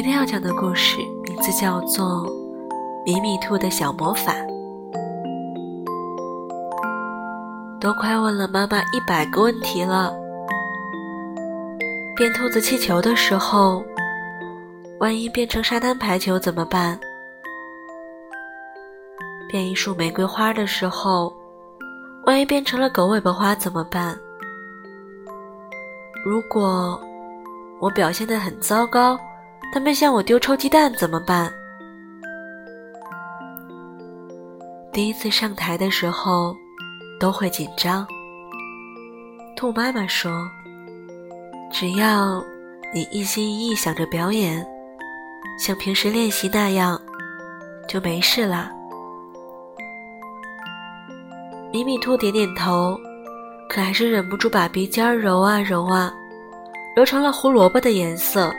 [0.00, 2.06] 今天要讲的故事名字叫做
[3.04, 4.32] 《米米兔的小魔法》。
[7.80, 10.16] 都快问了妈妈一百个问题了。
[12.14, 13.82] 变兔子气球的时候，
[15.00, 16.96] 万一变成沙滩排球怎么办？
[19.48, 21.34] 变一束玫瑰花的时候，
[22.24, 24.16] 万一变成了狗尾巴花怎么办？
[26.24, 27.00] 如果
[27.80, 29.18] 我表现得很糟糕？
[29.72, 31.52] 他们向我丢臭鸡蛋怎么办？
[34.92, 36.56] 第一次上台的时候
[37.20, 38.06] 都会紧张。
[39.54, 40.48] 兔妈妈说
[41.70, 42.42] ：“只要
[42.94, 44.66] 你一心一意想着表演，
[45.58, 47.00] 像平时练习那样，
[47.86, 48.72] 就没事啦。”
[51.70, 52.98] 米米兔点点头，
[53.68, 56.12] 可还是忍不住把鼻尖揉啊揉啊，
[56.96, 58.50] 揉成了胡萝卜的颜色。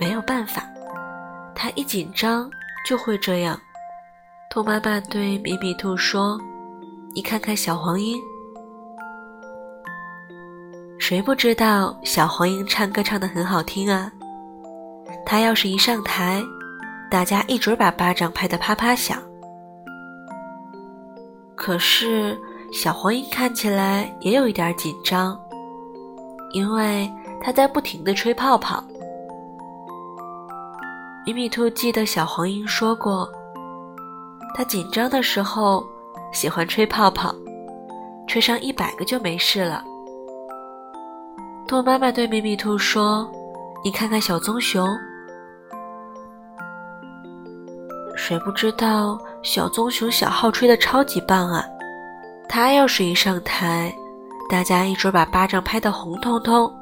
[0.00, 0.62] 没有办法，
[1.54, 2.50] 他一紧张
[2.86, 3.60] 就会这样。
[4.50, 6.40] 兔妈妈对米米兔说
[7.14, 8.18] ：“你看看小黄莺，
[10.98, 14.10] 谁不知道小黄莺唱歌唱得很好听啊？
[15.26, 16.42] 他要是一上台，
[17.10, 19.22] 大家一准把巴掌拍得啪啪响。
[21.54, 22.40] 可是
[22.72, 25.38] 小黄莺看起来也有一点紧张，
[26.52, 28.82] 因为它在不停地吹泡泡。”
[31.26, 33.30] 米米兔记得小黄莺说过，
[34.54, 35.84] 它紧张的时候
[36.32, 37.32] 喜欢吹泡泡，
[38.26, 39.84] 吹上一百个就没事了。
[41.68, 43.30] 兔妈妈对米米兔说
[43.84, 44.88] ：“你看看小棕熊，
[48.16, 51.62] 谁不知道小棕熊小号吹的超级棒啊？
[52.48, 53.94] 它要是一上台，
[54.48, 56.72] 大家一准把巴掌拍得红彤彤。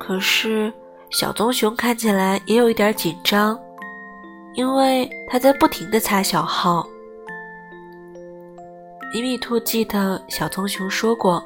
[0.00, 0.72] 可是。”
[1.10, 3.58] 小棕熊看起来也有一点紧张，
[4.54, 6.86] 因为它在不停地擦小号。
[9.12, 11.42] 米米兔记得小棕熊说过，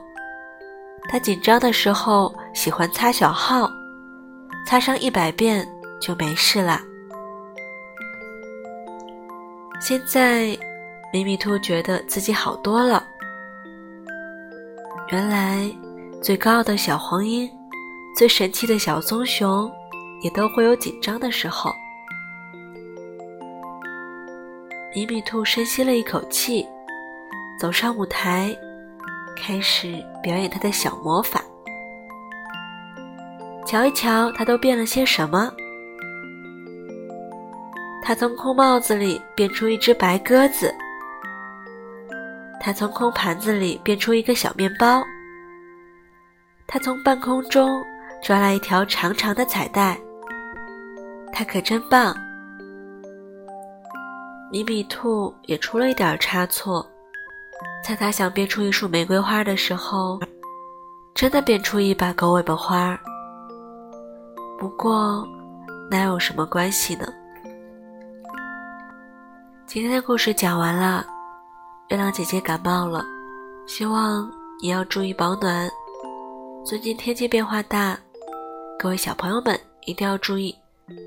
[1.09, 3.71] 它紧张的时候喜欢擦小号，
[4.67, 5.67] 擦上一百遍
[6.01, 6.81] 就没事了。
[9.81, 10.59] 现在，
[11.13, 13.07] 米米兔觉得自己好多了。
[15.13, 15.71] 原来，
[16.21, 17.49] 最高傲的小黄莺。
[18.15, 19.73] 最神奇的小棕熊，
[20.21, 21.73] 也都会有紧张的时候。
[24.95, 26.67] 米米兔深吸了一口气，
[27.59, 28.55] 走上舞台，
[29.35, 31.43] 开始表演他的小魔法。
[33.67, 35.51] 瞧一瞧，他都变了些什么？
[38.05, 40.75] 他从空帽子里变出一只白鸽子，
[42.61, 45.03] 他从空盘子里变出一个小面包，
[46.67, 47.83] 他从半空中。
[48.23, 49.99] 抓来一条长长的彩带，
[51.33, 52.15] 它可真棒。
[54.49, 56.87] 米米兔也出了一点差错，
[57.85, 60.21] 在他想变出一束玫瑰花的时候，
[61.17, 62.97] 真的变出一把狗尾巴花。
[64.57, 65.27] 不过，
[65.91, 67.13] 那有什么关系呢？
[69.67, 71.05] 今天的故事讲完了，
[71.89, 73.05] 月亮姐姐感冒了，
[73.67, 75.69] 希望你要注意保暖。
[76.65, 77.99] 最近天气变化大。
[78.83, 80.59] 各位小朋友们一定要注意，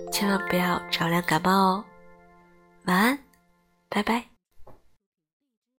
[0.09, 1.86] 千万不要着凉感冒哦。
[2.86, 3.19] 晚安，
[3.90, 4.34] 拜拜。